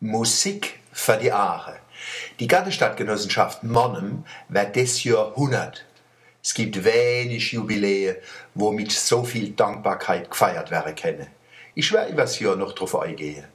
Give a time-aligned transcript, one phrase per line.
[0.00, 1.78] Musik für die Aare.
[2.38, 5.86] Die Gartenstadtgenossenschaft Monnem wird des Jahr 100.
[6.42, 8.20] Es gibt wenig Jubiläe,
[8.54, 11.26] wo mit so viel Dankbarkeit gefeiert werden kann.
[11.74, 13.46] Ich werde übers Jahr noch drauf eingehen.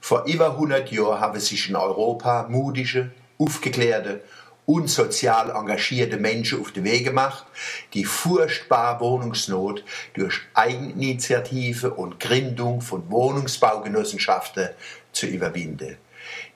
[0.00, 4.24] Vor über 100 Jahren haben sich in Europa mutige, aufgeklärte
[4.70, 7.44] und sozial engagierte Menschen auf den Weg gemacht,
[7.92, 14.68] die furchtbare Wohnungsnot durch Eigeninitiative und Gründung von Wohnungsbaugenossenschaften
[15.10, 15.96] zu überwinden.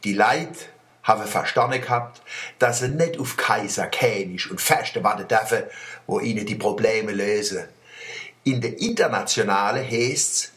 [0.05, 0.69] Die Leid
[1.03, 2.23] haben verstanden gehabt,
[2.61, 5.65] dass sie nicht auf Kaiser, König und Feste warten dürfen,
[6.07, 7.65] wo ihnen die Probleme lösen.
[8.45, 10.53] In der Internationale heißt's,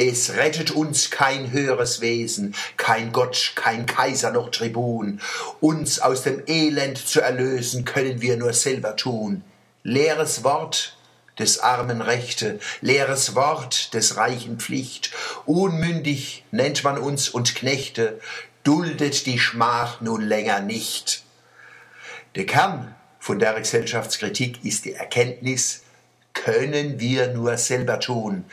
[0.00, 5.20] es rettet uns kein höheres Wesen, kein Gott, kein Kaiser noch Tribun.
[5.60, 9.44] Uns aus dem Elend zu erlösen, können wir nur selber tun.
[9.82, 10.96] Leeres Wort
[11.38, 15.10] des armen Rechte, leeres Wort des reichen Pflicht.
[15.44, 18.20] Unmündig nennt man uns und Knechte,
[18.64, 21.24] duldet die Schmach nun länger nicht.
[22.36, 25.82] Der Kern von der Gesellschaftskritik ist die Erkenntnis,
[26.32, 28.46] können wir nur selber tun.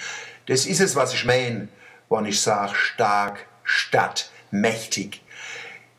[0.48, 1.68] Das ist es, was ich meine,
[2.10, 5.22] wenn ich sage stark, statt, mächtig.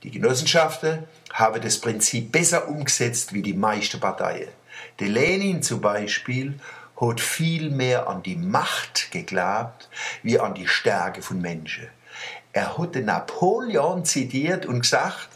[0.03, 1.05] Die Genossenschaften
[1.35, 4.49] haben das Prinzip besser umgesetzt wie die meisten Parteien.
[5.01, 6.59] Der Lenin zum Beispiel
[6.99, 9.91] hat viel mehr an die Macht geglaubt,
[10.23, 11.89] wie an die Stärke von Menschen.
[12.53, 15.29] Er hat den Napoleon zitiert und gesagt,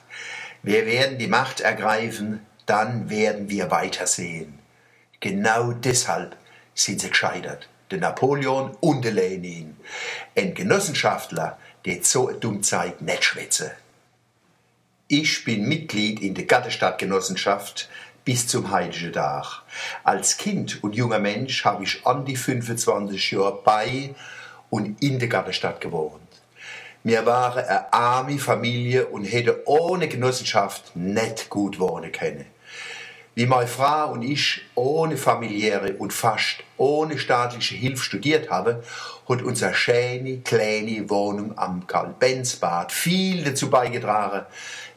[0.63, 4.59] wir werden die Macht ergreifen, dann werden wir weitersehen.
[5.21, 6.35] Genau deshalb
[6.75, 9.77] sind sie gescheitert der Napoleon und der Lenin.
[10.37, 13.73] Ein Genossenschaftler, der so eine Dummzeit nicht schwätze.
[15.09, 17.89] Ich bin Mitglied in der Gattestadtgenossenschaft
[18.25, 19.63] bis zum heiligen Tag.
[20.05, 24.15] Als Kind und junger Mensch habe ich an die 25 Jahre bei
[24.71, 26.21] und in der Gattestadt gewohnt.
[27.05, 32.47] Wir waren eine arme Familie und hätten ohne Genossenschaft nicht gut wohnen können.
[33.35, 38.77] Wie meine Frau und ich ohne familiäre und fast ohne staatliche Hilfe studiert haben,
[39.27, 44.45] hat unsere schöne, kleine Wohnung am Karl-Benz-Bad viel dazu beigetragen,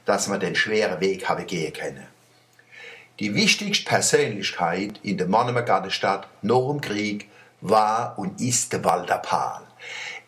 [0.04, 2.08] dass wir den schweren Weg haben gehen können.
[3.20, 7.30] Die wichtigste Persönlichkeit in der Monnemer Gartenstadt nach dem Krieg
[7.62, 9.62] war und ist der Walter Pahl.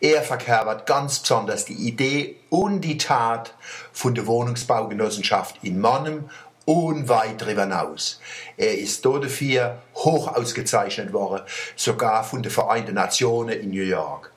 [0.00, 3.52] Er verkörpert ganz besonders die Idee und die Tat
[3.92, 6.30] von der Wohnungsbaugenossenschaft in Monnem
[6.68, 8.20] und weit darüber hinaus.
[8.58, 11.42] Er ist dafür hoch ausgezeichnet worden,
[11.76, 14.30] sogar von den Vereinten Nationen in New York.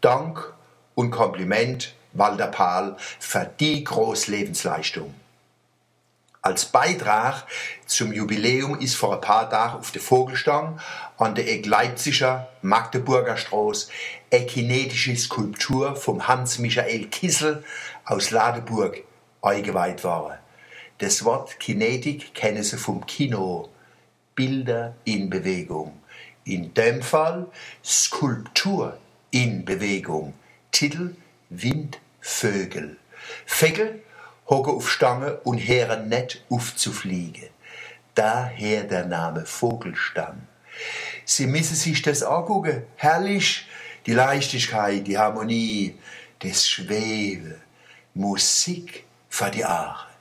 [0.00, 0.54] Dank
[0.94, 5.12] und Kompliment Walter Pahl für die große Lebensleistung.
[6.40, 7.46] Als Beitrag
[7.86, 10.78] zum Jubiläum ist vor ein paar Tagen auf der Vogelstang
[11.18, 13.88] an der Eck Leipziger Magdeburger Straße
[14.32, 17.64] eine kinetische Skulptur vom Hans-Michael Kissel
[18.04, 19.02] aus Ladeburg
[19.40, 20.41] eingeweiht worden.
[21.02, 23.70] Das Wort Kinetik kennen Sie vom Kino.
[24.36, 26.00] Bilder in Bewegung.
[26.44, 27.48] In dem Fall
[27.84, 28.96] Skulptur
[29.32, 30.32] in Bewegung.
[30.70, 31.16] Titel
[31.50, 32.98] Windvögel.
[33.46, 34.00] Vögel
[34.46, 37.48] hocken auf Stange und hören nicht auf zu fliegen.
[38.14, 40.46] Daher der Name Vogelstamm.
[41.24, 42.84] Sie müssen sich das angucken.
[42.94, 43.66] Herrlich.
[44.06, 45.96] Die Leichtigkeit, die Harmonie,
[46.38, 47.60] das Schwebe.
[48.14, 50.11] Musik für die Aare.